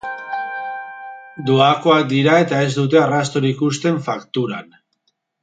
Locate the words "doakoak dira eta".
1.49-2.63